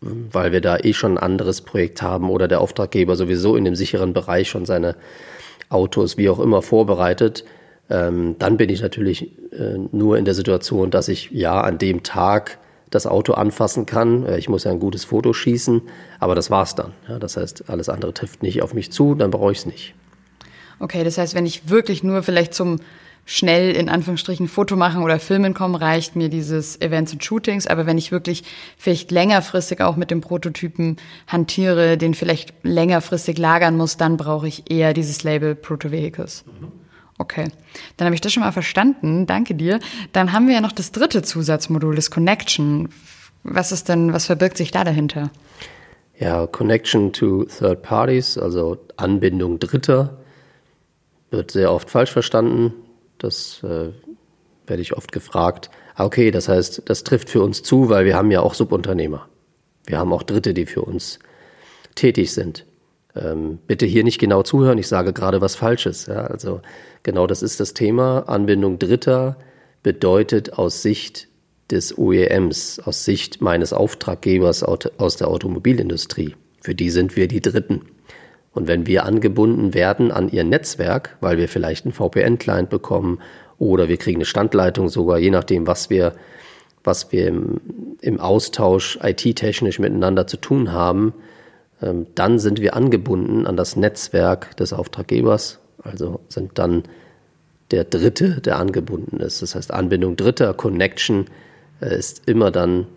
[0.02, 3.76] weil wir da eh schon ein anderes Projekt haben oder der Auftraggeber sowieso in dem
[3.78, 4.98] sicheren Bereich schon seine
[5.70, 7.46] Autos wie auch immer vorbereitet,
[7.90, 12.04] ähm, dann bin ich natürlich äh, nur in der Situation, dass ich ja an dem
[12.04, 12.58] Tag
[12.90, 14.26] das Auto anfassen kann.
[14.26, 15.84] Äh, ich muss ja ein gutes Foto schießen,
[16.20, 16.92] aber das war's dann.
[17.08, 19.96] Ja, das heißt, alles andere trifft nicht auf mich zu, dann brauche ich es nicht.
[20.80, 22.82] Okay, das heißt, wenn ich wirklich nur vielleicht zum
[23.32, 27.66] schnell in Anführungsstrichen Foto machen oder filmen kommen, reicht mir dieses Events und Shootings.
[27.66, 28.44] Aber wenn ich wirklich
[28.78, 34.70] vielleicht längerfristig auch mit dem Prototypen hantiere, den vielleicht längerfristig lagern muss, dann brauche ich
[34.70, 36.44] eher dieses Label Proto Vehicles.
[37.18, 37.48] Okay,
[37.96, 39.26] dann habe ich das schon mal verstanden.
[39.28, 39.80] Danke dir.
[40.12, 42.90] Dann haben wir ja noch das dritte Zusatzmodul, das Connection.
[43.44, 45.32] Was ist denn, was verbirgt sich da dahinter?
[46.20, 50.18] Ja, Connection to Third Parties, also Anbindung Dritter,
[51.30, 52.74] wird sehr oft falsch verstanden.
[53.22, 53.90] Das äh,
[54.66, 55.70] werde ich oft gefragt.
[55.96, 59.28] Ah, okay, das heißt, das trifft für uns zu, weil wir haben ja auch Subunternehmer.
[59.86, 61.20] Wir haben auch Dritte, die für uns
[61.96, 62.66] tätig sind.
[63.16, 66.06] Ähm, bitte hier nicht genau zuhören, ich sage gerade was Falsches.
[66.06, 66.62] Ja, also
[67.04, 68.24] genau das ist das Thema.
[68.28, 69.38] Anbindung Dritter
[69.84, 71.28] bedeutet aus Sicht
[71.70, 76.36] des OEMs, aus Sicht meines Auftraggebers aus der Automobilindustrie.
[76.62, 77.82] Für die sind wir die Dritten.
[78.54, 83.20] Und wenn wir angebunden werden an ihr Netzwerk, weil wir vielleicht einen VPN-Client bekommen
[83.58, 86.14] oder wir kriegen eine Standleitung sogar, je nachdem, was wir,
[86.84, 87.62] was wir im,
[88.02, 91.14] im Austausch IT-technisch miteinander zu tun haben,
[91.82, 96.84] ähm, dann sind wir angebunden an das Netzwerk des Auftraggebers, also sind dann
[97.72, 99.42] der Dritte, der angebunden ist.
[99.42, 101.26] Das heißt, Anbindung Dritter, Connection
[101.82, 102.88] äh, ist immer dann,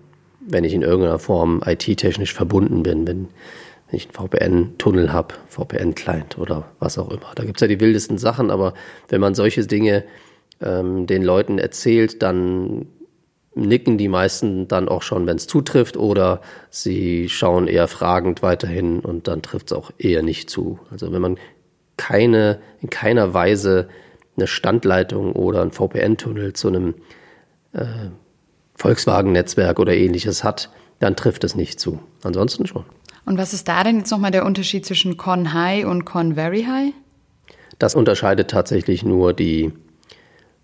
[0.41, 3.29] wenn ich in irgendeiner Form IT-technisch verbunden bin, wenn
[3.95, 7.33] ich einen VPN-Tunnel habe, VPN-Client oder was auch immer.
[7.35, 8.75] Da gibt es ja die wildesten Sachen, aber
[9.09, 10.05] wenn man solche Dinge
[10.61, 12.87] ähm, den Leuten erzählt, dann
[13.55, 19.01] nicken die meisten dann auch schon, wenn es zutrifft, oder sie schauen eher fragend weiterhin
[19.01, 20.81] und dann trifft es auch eher nicht zu.
[20.91, 21.39] Also wenn man
[21.97, 23.89] keine, in keiner Weise
[24.37, 26.95] eine Standleitung oder ein VPN-Tunnel zu einem
[27.73, 27.85] äh,
[28.75, 32.01] Volkswagen-Netzwerk oder ähnliches hat, dann trifft es nicht zu.
[32.23, 32.85] Ansonsten schon.
[33.27, 36.65] Und was ist da denn jetzt nochmal der Unterschied zwischen Con High und Con Very
[36.65, 36.93] High?
[37.79, 39.73] Das unterscheidet tatsächlich nur die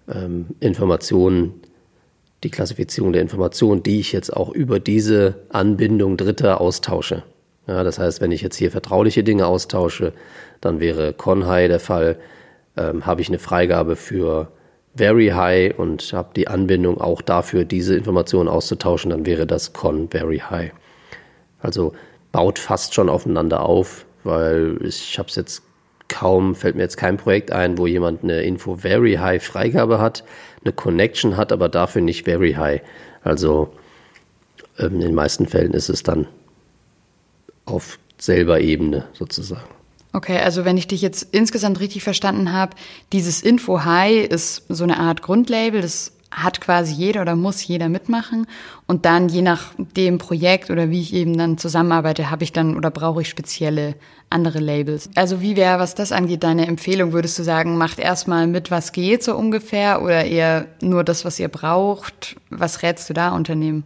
[0.08, 1.54] ähm, Informationen,
[2.44, 7.22] die Klassifizierung der Informationen, die ich jetzt auch über diese Anbindung Dritter austausche.
[7.66, 10.12] Ja, das heißt, wenn ich jetzt hier vertrauliche Dinge austausche,
[10.60, 12.18] dann wäre Con High der Fall,
[12.76, 14.52] ähm, habe ich eine Freigabe für
[14.94, 20.08] Very High und habe die Anbindung auch dafür, diese Informationen auszutauschen, dann wäre das Con
[20.08, 20.72] Very High.
[21.60, 21.92] Also
[22.32, 25.62] baut fast schon aufeinander auf, weil ich habe es jetzt
[26.08, 30.24] kaum, fällt mir jetzt kein Projekt ein, wo jemand eine Info Very High Freigabe hat,
[30.64, 32.82] eine Connection hat, aber dafür nicht Very High.
[33.22, 33.72] Also
[34.78, 36.26] ähm, in den meisten Fällen ist es dann
[37.64, 39.68] auf selber Ebene sozusagen.
[40.12, 42.74] Okay, also wenn ich dich jetzt insgesamt richtig verstanden habe,
[43.12, 47.88] dieses Info High ist so eine Art Grundlabel, das hat quasi jeder oder muss jeder
[47.88, 48.46] mitmachen.
[48.86, 52.76] Und dann je nach dem Projekt oder wie ich eben dann zusammenarbeite, habe ich dann
[52.76, 53.94] oder brauche ich spezielle
[54.30, 55.10] andere Labels.
[55.16, 57.12] Also wie wäre, was das angeht, deine Empfehlung?
[57.12, 61.40] Würdest du sagen, macht erstmal mit, was geht so ungefähr oder eher nur das, was
[61.40, 62.36] ihr braucht?
[62.48, 63.84] Was rätst du da Unternehmen?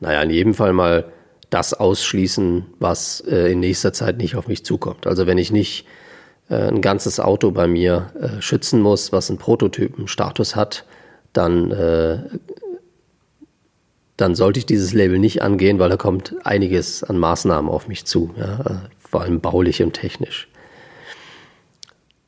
[0.00, 1.12] Naja, in jedem Fall mal
[1.50, 5.06] das ausschließen, was äh, in nächster Zeit nicht auf mich zukommt.
[5.06, 5.86] Also wenn ich nicht
[6.50, 10.84] äh, ein ganzes Auto bei mir äh, schützen muss, was einen Prototypen-Status hat,
[11.34, 12.18] dann, äh,
[14.16, 18.06] dann sollte ich dieses Label nicht angehen, weil da kommt einiges an Maßnahmen auf mich
[18.06, 20.48] zu, ja, vor allem baulich und technisch.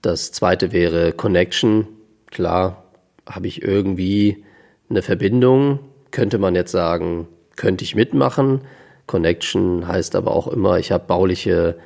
[0.03, 1.89] Das zweite wäre Connection.
[2.31, 2.85] Klar,
[3.29, 4.45] habe ich irgendwie
[4.89, 8.61] eine Verbindung, könnte man jetzt sagen, könnte ich mitmachen.
[9.07, 11.77] Connection heißt aber auch immer, ich habe bauliche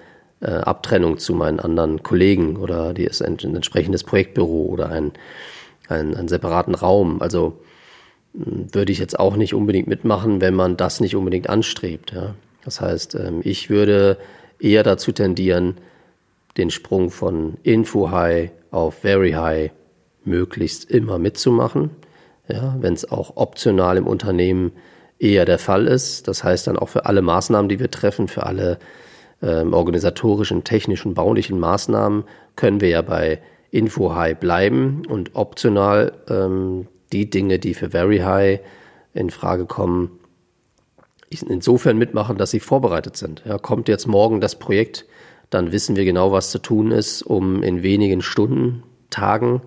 [0.41, 5.13] äh, Abtrennung zu meinen anderen Kollegen oder die ist ein, ein entsprechendes Projektbüro oder ein
[5.91, 7.21] einen, einen separaten Raum.
[7.21, 7.59] Also
[8.35, 12.13] hm, würde ich jetzt auch nicht unbedingt mitmachen, wenn man das nicht unbedingt anstrebt.
[12.13, 12.35] Ja.
[12.65, 14.19] Das heißt, ähm, ich würde
[14.59, 15.77] eher dazu tendieren,
[16.57, 19.71] den Sprung von Info High auf Very High
[20.25, 21.91] möglichst immer mitzumachen.
[22.49, 24.73] Ja, wenn es auch optional im Unternehmen
[25.21, 26.27] eher der Fall ist.
[26.27, 28.79] Das heißt dann auch für alle Maßnahmen, die wir treffen, für alle
[29.43, 32.25] ähm, organisatorischen, technischen, baulichen Maßnahmen,
[32.57, 38.19] können wir ja bei Info High bleiben und optional ähm, die Dinge, die für Very
[38.19, 38.61] High
[39.15, 40.19] in Frage kommen,
[41.31, 43.43] insofern mitmachen, dass sie vorbereitet sind.
[43.45, 45.07] Ja, kommt jetzt morgen das Projekt,
[45.49, 49.63] dann wissen wir genau, was zu tun ist, um in wenigen Stunden, Tagen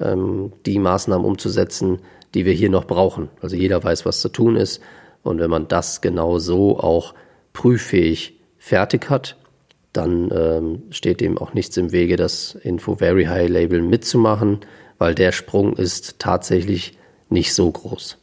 [0.00, 2.00] ähm, die Maßnahmen umzusetzen,
[2.34, 3.28] die wir hier noch brauchen.
[3.40, 4.82] Also jeder weiß, was zu tun ist.
[5.22, 7.14] Und wenn man das genau so auch
[7.52, 9.36] prüffähig fertig hat,
[9.98, 14.60] dann ähm, steht dem auch nichts im Wege, das Info Very High Label mitzumachen,
[14.98, 16.96] weil der Sprung ist tatsächlich
[17.28, 18.16] nicht so groß.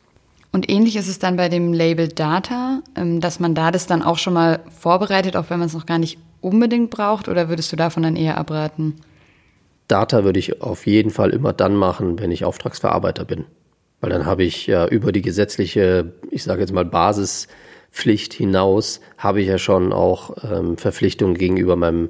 [0.51, 4.01] Und ähnlich ist es dann bei dem Label Data, ähm, dass man da das dann
[4.01, 7.71] auch schon mal vorbereitet, auch wenn man es noch gar nicht unbedingt braucht, oder würdest
[7.71, 8.95] du davon dann eher abraten?
[9.89, 13.45] Data würde ich auf jeden Fall immer dann machen, wenn ich Auftragsverarbeiter bin.
[13.99, 17.47] Weil dann habe ich ja über die gesetzliche, ich sage jetzt mal Basis,
[17.95, 22.09] Pflicht hinaus habe ich ja schon auch ähm, Verpflichtungen gegenüber meinem,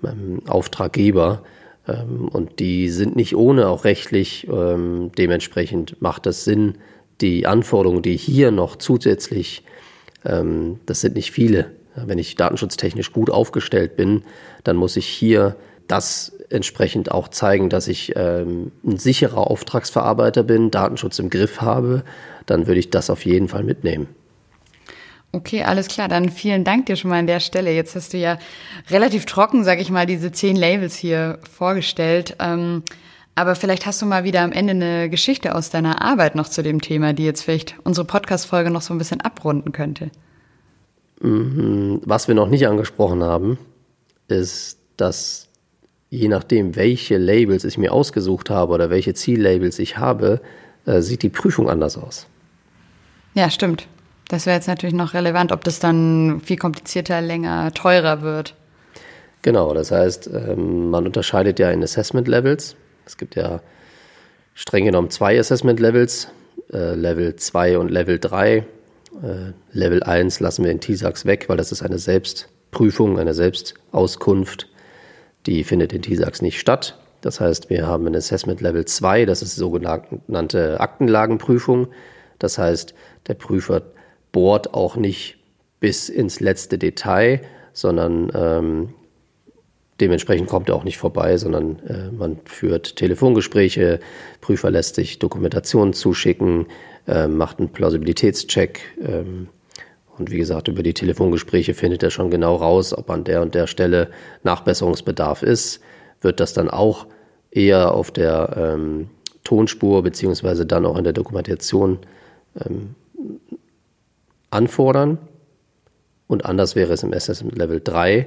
[0.00, 1.42] meinem Auftraggeber.
[1.86, 4.48] Ähm, und die sind nicht ohne, auch rechtlich.
[4.50, 6.78] Ähm, dementsprechend macht es Sinn,
[7.20, 9.62] die Anforderungen, die hier noch zusätzlich,
[10.24, 11.72] ähm, das sind nicht viele.
[11.94, 14.22] Wenn ich datenschutztechnisch gut aufgestellt bin,
[14.64, 20.70] dann muss ich hier das entsprechend auch zeigen, dass ich ähm, ein sicherer Auftragsverarbeiter bin,
[20.70, 22.04] Datenschutz im Griff habe,
[22.46, 24.08] dann würde ich das auf jeden Fall mitnehmen.
[25.36, 26.08] Okay, alles klar.
[26.08, 27.70] Dann vielen Dank dir schon mal an der Stelle.
[27.70, 28.38] Jetzt hast du ja
[28.88, 32.36] relativ trocken, sag ich mal, diese zehn Labels hier vorgestellt.
[32.40, 32.84] Ähm,
[33.34, 36.62] aber vielleicht hast du mal wieder am Ende eine Geschichte aus deiner Arbeit noch zu
[36.62, 40.10] dem Thema, die jetzt vielleicht unsere Podcast-Folge noch so ein bisschen abrunden könnte.
[41.20, 42.00] Mhm.
[42.02, 43.58] Was wir noch nicht angesprochen haben,
[44.28, 45.48] ist, dass
[46.08, 50.40] je nachdem, welche Labels ich mir ausgesucht habe oder welche Ziellabels ich habe,
[50.86, 52.26] äh, sieht die Prüfung anders aus.
[53.34, 53.86] Ja, stimmt.
[54.28, 58.54] Das wäre jetzt natürlich noch relevant, ob das dann viel komplizierter, länger, teurer wird.
[59.42, 62.74] Genau, das heißt, ähm, man unterscheidet ja in Assessment Levels.
[63.06, 63.60] Es gibt ja
[64.54, 66.28] streng genommen zwei Assessment Levels,
[66.72, 68.56] äh, Level 2 und Level 3.
[68.56, 68.64] Äh,
[69.70, 74.68] Level 1 lassen wir in TISAX weg, weil das ist eine Selbstprüfung, eine Selbstauskunft.
[75.46, 76.98] Die findet in TISAX nicht statt.
[77.20, 81.88] Das heißt, wir haben ein Assessment Level 2, das ist die sogenannte Aktenlagenprüfung.
[82.38, 82.94] Das heißt,
[83.28, 83.82] der Prüfer
[84.36, 85.38] bohrt auch nicht
[85.80, 87.40] bis ins letzte Detail,
[87.72, 88.90] sondern ähm,
[89.98, 93.98] dementsprechend kommt er auch nicht vorbei, sondern äh, man führt Telefongespräche,
[94.42, 96.66] Prüfer lässt sich Dokumentationen zuschicken,
[97.08, 98.82] äh, macht einen Plausibilitätscheck.
[99.02, 99.48] Ähm,
[100.18, 103.54] und wie gesagt, über die Telefongespräche findet er schon genau raus, ob an der und
[103.54, 104.10] der Stelle
[104.42, 105.80] Nachbesserungsbedarf ist.
[106.20, 107.06] Wird das dann auch
[107.50, 109.08] eher auf der ähm,
[109.44, 112.00] Tonspur beziehungsweise dann auch in der Dokumentation
[112.62, 112.96] ähm,
[114.50, 115.18] anfordern.
[116.26, 118.26] Und anders wäre es im Assessment Level 3.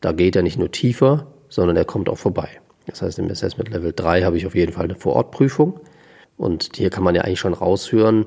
[0.00, 2.48] Da geht er nicht nur tiefer, sondern er kommt auch vorbei.
[2.86, 5.80] Das heißt, im Assessment Level 3 habe ich auf jeden Fall eine Vorortprüfung.
[6.36, 8.26] Und hier kann man ja eigentlich schon raushören,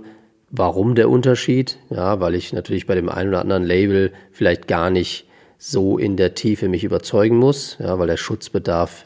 [0.49, 1.78] warum der Unterschied.
[1.89, 6.15] Ja, weil ich natürlich bei dem einen oder anderen Label vielleicht gar nicht so in
[6.15, 9.06] der Tiefe mich überzeugen muss, ja, weil der Schutzbedarf,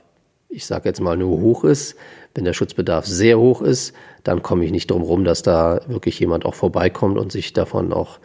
[0.49, 1.95] ich sage jetzt mal, nur hoch ist.
[2.35, 3.93] Wenn der Schutzbedarf sehr hoch ist,
[4.23, 7.93] dann komme ich nicht drum rum, dass da wirklich jemand auch vorbeikommt und sich davon
[7.93, 8.19] auch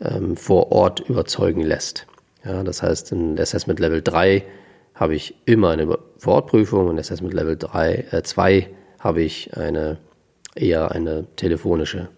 [0.00, 2.06] ähm, vor Ort überzeugen lässt.
[2.44, 4.44] Ja, das heißt, in Assessment Level 3
[4.94, 8.68] habe ich immer eine Vorortprüfung, in Assessment Level 3, äh, 2
[8.98, 9.98] habe ich eine,
[10.54, 12.08] eher eine telefonische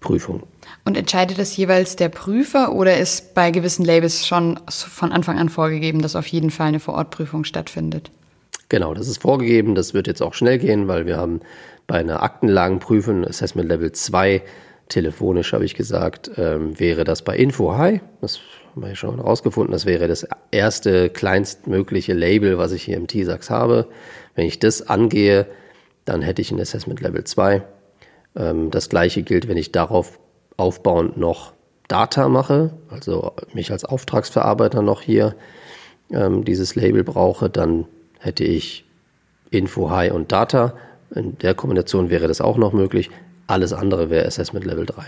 [0.00, 0.42] Prüfung.
[0.84, 5.48] Und entscheidet das jeweils der Prüfer oder ist bei gewissen Labels schon von Anfang an
[5.48, 8.10] vorgegeben, dass auf jeden Fall eine Vorortprüfung stattfindet?
[8.68, 9.74] Genau, das ist vorgegeben.
[9.74, 11.40] Das wird jetzt auch schnell gehen, weil wir haben
[11.86, 14.42] bei einer Aktenlagenprüfung, Assessment Level 2,
[14.88, 18.00] telefonisch habe ich gesagt, ähm, wäre das bei Info High.
[18.20, 19.72] Das haben wir schon rausgefunden.
[19.72, 23.88] Das wäre das erste kleinstmögliche Label, was ich hier im TISAX habe.
[24.34, 25.46] Wenn ich das angehe,
[26.04, 27.62] dann hätte ich ein Assessment Level 2.
[28.36, 30.18] Ähm, das gleiche gilt, wenn ich darauf
[30.56, 31.52] aufbauend noch
[31.88, 35.34] Data mache, also mich als Auftragsverarbeiter noch hier
[36.10, 37.86] ähm, dieses Label brauche, dann
[38.24, 38.84] hätte ich
[39.50, 40.74] Info High und Data.
[41.14, 43.10] In der Kombination wäre das auch noch möglich.
[43.46, 45.04] Alles andere wäre Assessment Level 3.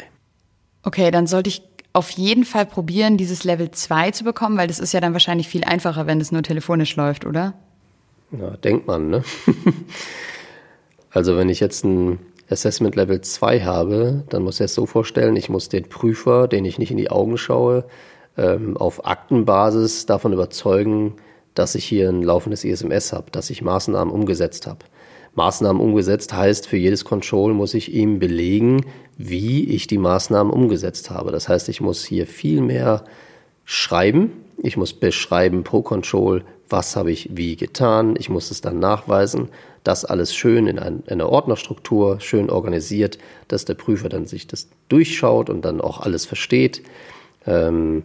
[0.82, 4.78] Okay, dann sollte ich auf jeden Fall probieren, dieses Level 2 zu bekommen, weil das
[4.78, 7.54] ist ja dann wahrscheinlich viel einfacher, wenn es nur telefonisch läuft, oder?
[8.38, 9.24] Ja, denkt man, ne?
[11.10, 12.18] also wenn ich jetzt ein
[12.50, 16.66] Assessment Level 2 habe, dann muss ich es so vorstellen, ich muss den Prüfer, den
[16.66, 17.84] ich nicht in die Augen schaue,
[18.36, 21.14] ähm, auf Aktenbasis davon überzeugen,
[21.56, 24.84] dass ich hier ein laufendes ISMS habe, dass ich Maßnahmen umgesetzt habe.
[25.34, 31.10] Maßnahmen umgesetzt heißt, für jedes Control muss ich ihm belegen, wie ich die Maßnahmen umgesetzt
[31.10, 31.32] habe.
[31.32, 33.04] Das heißt, ich muss hier viel mehr
[33.64, 34.32] schreiben.
[34.62, 38.16] Ich muss beschreiben pro Control, was habe ich wie getan.
[38.18, 39.48] Ich muss es dann nachweisen.
[39.82, 45.48] Das alles schön in einer Ordnerstruktur, schön organisiert, dass der Prüfer dann sich das durchschaut
[45.48, 46.82] und dann auch alles versteht.
[47.46, 48.02] Ähm,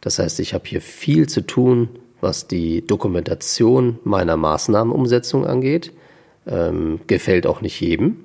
[0.00, 1.88] das heißt, ich habe hier viel zu tun,
[2.24, 5.92] was die Dokumentation meiner Maßnahmenumsetzung angeht
[6.46, 8.16] ähm, gefällt auch nicht jedem.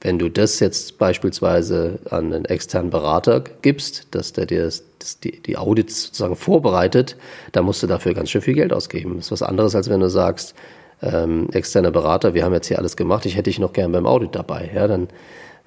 [0.00, 5.20] Wenn du das jetzt beispielsweise an einen externen Berater gibst, dass der dir das, das,
[5.20, 7.16] die, die Audits sozusagen vorbereitet,
[7.52, 9.16] dann musst du dafür ganz schön viel Geld ausgeben.
[9.16, 10.54] Das ist was anderes, als wenn du sagst,
[11.02, 14.06] ähm, externer Berater, wir haben jetzt hier alles gemacht, ich hätte dich noch gern beim
[14.06, 14.70] Audit dabei.
[14.74, 15.08] Ja, dann,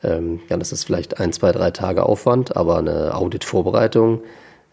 [0.03, 4.21] ähm, das ist vielleicht ein, zwei, drei Tage Aufwand, aber eine Audit-Vorbereitung,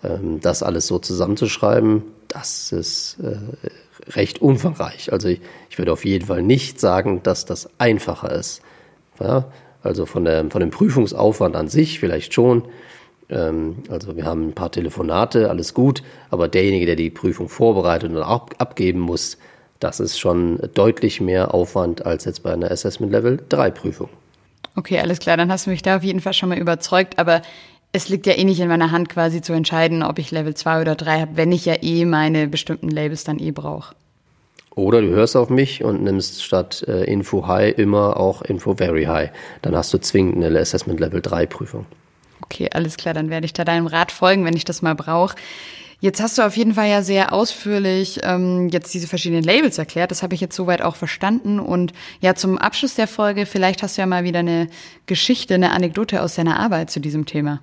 [0.02, 5.12] ähm, das alles so zusammenzuschreiben, das ist äh, recht umfangreich.
[5.12, 5.40] Also ich,
[5.70, 8.62] ich würde auf jeden Fall nicht sagen, dass das einfacher ist.
[9.20, 9.44] Ja,
[9.82, 12.64] also von, der, von dem Prüfungsaufwand an sich vielleicht schon.
[13.28, 18.10] Ähm, also wir haben ein paar Telefonate, alles gut, aber derjenige, der die Prüfung vorbereitet
[18.10, 19.38] und auch abgeben muss,
[19.78, 24.08] das ist schon deutlich mehr Aufwand als jetzt bei einer Assessment Level 3 Prüfung.
[24.76, 27.42] Okay, alles klar, dann hast du mich da auf jeden Fall schon mal überzeugt, aber
[27.92, 30.80] es liegt ja eh nicht in meiner Hand quasi zu entscheiden, ob ich Level 2
[30.80, 33.94] oder 3 habe, wenn ich ja eh meine bestimmten Labels dann eh brauche.
[34.74, 39.04] Oder du hörst auf mich und nimmst statt äh, Info High immer auch Info Very
[39.04, 39.30] High.
[39.60, 41.84] Dann hast du zwingend eine Assessment Level 3 Prüfung.
[42.40, 45.36] Okay, alles klar, dann werde ich da deinem Rat folgen, wenn ich das mal brauche.
[46.00, 50.10] Jetzt hast du auf jeden Fall ja sehr ausführlich ähm, jetzt diese verschiedenen Labels erklärt.
[50.10, 51.60] Das habe ich jetzt soweit auch verstanden.
[51.60, 54.68] Und ja, zum Abschluss der Folge, vielleicht hast du ja mal wieder eine
[55.06, 57.60] Geschichte, eine Anekdote aus deiner Arbeit zu diesem Thema.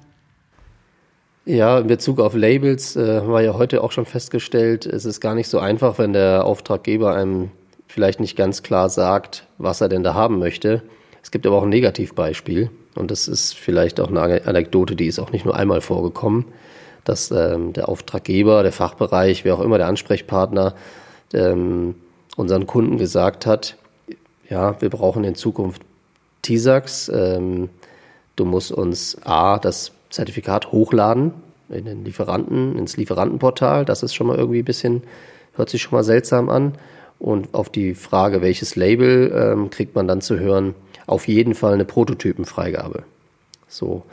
[1.50, 5.20] Ja, in Bezug auf Labels äh, haben wir ja heute auch schon festgestellt, es ist
[5.20, 7.50] gar nicht so einfach, wenn der Auftraggeber einem
[7.88, 10.84] vielleicht nicht ganz klar sagt, was er denn da haben möchte.
[11.24, 15.18] Es gibt aber auch ein Negativbeispiel und das ist vielleicht auch eine Anekdote, die ist
[15.18, 16.46] auch nicht nur einmal vorgekommen,
[17.04, 20.76] dass ähm, der Auftraggeber, der Fachbereich, wer auch immer der Ansprechpartner
[21.34, 21.96] ähm,
[22.38, 23.76] unseren Kunden gesagt hat,
[24.52, 25.82] ja, wir brauchen in Zukunft
[26.44, 27.70] TISAX, ähm,
[28.36, 31.34] du musst uns A, das Zertifikat hochladen
[31.70, 33.86] in den Lieferanten, ins Lieferantenportal.
[33.86, 35.04] Das ist schon mal irgendwie ein bisschen,
[35.54, 36.74] hört sich schon mal seltsam an.
[37.20, 40.74] Und auf die Frage, welches Label ähm, kriegt man dann zu hören,
[41.06, 43.04] auf jeden Fall eine Prototypenfreigabe.
[43.68, 44.04] So.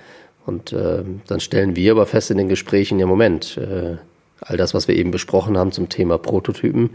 [0.45, 3.97] Und äh, dann stellen wir aber fest in den Gesprächen, ja Moment, äh,
[4.41, 6.91] all das, was wir eben besprochen haben zum Thema Prototypen,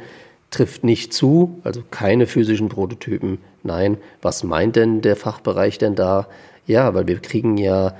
[0.52, 3.40] trifft nicht zu, also keine physischen Prototypen.
[3.64, 6.28] Nein, was meint denn der Fachbereich denn da?
[6.68, 7.96] Ja, weil wir kriegen ja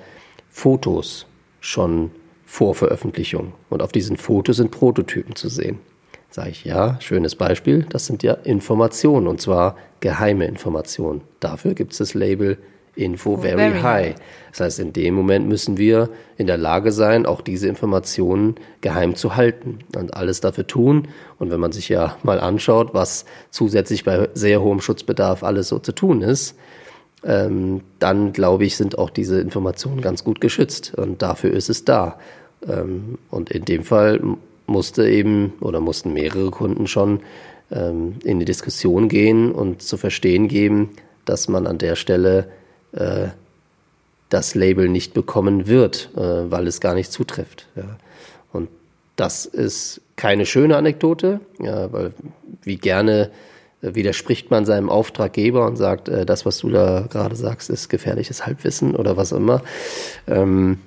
[0.52, 1.26] Fotos
[1.60, 2.12] schon
[2.46, 5.80] vor Veröffentlichung und auf diesen Fotos sind Prototypen zu sehen.
[6.30, 11.22] Sage ich, ja, schönes Beispiel, das sind ja Informationen und zwar geheime Informationen.
[11.40, 12.58] Dafür gibt es das Label
[12.96, 14.16] Info very, very high.
[14.50, 19.16] Das heißt, in dem Moment müssen wir in der Lage sein, auch diese Informationen geheim
[19.16, 21.08] zu halten und alles dafür tun.
[21.40, 25.80] Und wenn man sich ja mal anschaut, was zusätzlich bei sehr hohem Schutzbedarf alles so
[25.80, 26.58] zu tun ist,
[27.24, 30.94] ähm, dann glaube ich, sind auch diese Informationen ganz gut geschützt.
[30.96, 32.20] Und dafür ist es da.
[32.68, 34.22] Ähm, und in dem Fall
[34.68, 37.22] musste eben oder mussten mehrere Kunden schon
[37.72, 40.92] ähm, in die Diskussion gehen und zu verstehen geben,
[41.26, 42.48] dass man an der Stelle
[42.94, 43.28] äh,
[44.30, 47.68] das Label nicht bekommen wird, äh, weil es gar nicht zutrifft.
[47.76, 47.98] Ja.
[48.54, 48.70] Und
[49.16, 52.14] das ist keine schöne Anekdote, ja, weil
[52.64, 53.30] wie gerne
[53.82, 58.46] widerspricht man seinem Auftraggeber und sagt, äh, das, was du da gerade sagst, ist gefährliches
[58.46, 59.62] Halbwissen oder was immer.
[60.28, 60.80] Ähm,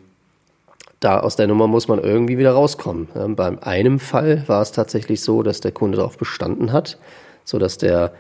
[1.00, 3.09] da aus der Nummer muss man irgendwie wieder rauskommen.
[3.14, 6.98] Ähm, beim einem Fall war es tatsächlich so, dass der Kunde darauf bestanden hat,
[7.44, 8.12] so dass der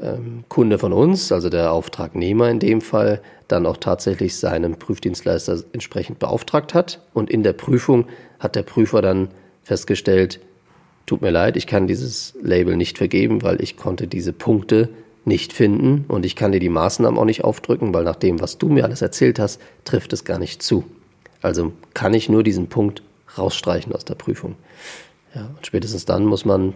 [0.00, 5.62] ähm, Kunde von uns, also der Auftragnehmer in dem Fall, dann auch tatsächlich seinen Prüfdienstleister
[5.72, 7.00] entsprechend beauftragt hat.
[7.14, 8.06] Und in der Prüfung
[8.38, 9.28] hat der Prüfer dann
[9.62, 10.40] festgestellt,
[11.08, 14.90] tut mir leid, ich kann dieses Label nicht vergeben, weil ich konnte diese Punkte
[15.24, 18.58] nicht finden und ich kann dir die Maßnahmen auch nicht aufdrücken, weil nach dem, was
[18.58, 20.84] du mir alles erzählt hast, trifft es gar nicht zu.
[21.42, 23.02] Also kann ich nur diesen Punkt
[23.36, 24.56] rausstreichen aus der Prüfung.
[25.34, 26.74] Ja, und spätestens dann muss man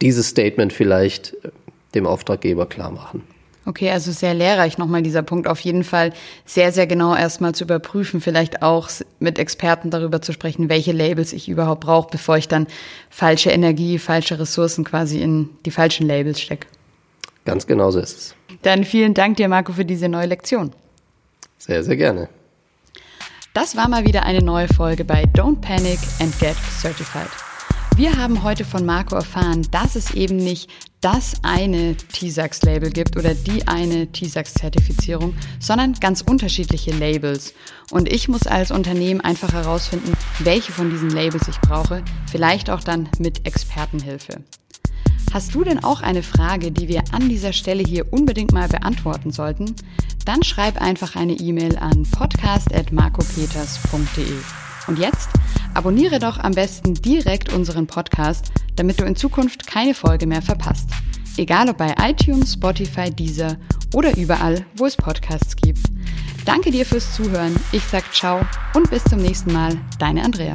[0.00, 1.50] dieses Statement vielleicht äh,
[1.94, 3.22] dem Auftraggeber klar machen.
[3.64, 5.46] Okay, also sehr lehrreich nochmal dieser Punkt.
[5.46, 6.12] Auf jeden Fall
[6.44, 11.32] sehr, sehr genau erstmal zu überprüfen, vielleicht auch mit Experten darüber zu sprechen, welche Labels
[11.32, 12.66] ich überhaupt brauche, bevor ich dann
[13.08, 16.66] falsche Energie, falsche Ressourcen quasi in die falschen Labels stecke.
[17.44, 18.34] Ganz genau so ist es.
[18.62, 20.72] Dann vielen Dank dir, Marco, für diese neue Lektion.
[21.58, 22.28] Sehr, sehr gerne.
[23.54, 27.28] Das war mal wieder eine neue Folge bei Don't Panic and Get Certified.
[27.96, 30.70] Wir haben heute von Marco erfahren, dass es eben nicht
[31.02, 37.52] das eine TISAX-Label gibt oder die eine TISAX-Zertifizierung, sondern ganz unterschiedliche Labels.
[37.90, 42.80] Und ich muss als Unternehmen einfach herausfinden, welche von diesen Labels ich brauche, vielleicht auch
[42.80, 44.42] dann mit Expertenhilfe.
[45.32, 49.32] Hast du denn auch eine Frage, die wir an dieser Stelle hier unbedingt mal beantworten
[49.32, 49.74] sollten?
[50.24, 54.61] Dann schreib einfach eine E-Mail an podcast.marcopeters.de.
[54.86, 55.28] Und jetzt
[55.74, 60.88] abonniere doch am besten direkt unseren Podcast, damit du in Zukunft keine Folge mehr verpasst.
[61.36, 63.56] Egal ob bei iTunes, Spotify, Deezer
[63.94, 65.80] oder überall, wo es Podcasts gibt.
[66.44, 67.54] Danke dir fürs Zuhören.
[67.72, 68.40] Ich sag ciao
[68.74, 69.78] und bis zum nächsten Mal.
[69.98, 70.54] Deine Andrea.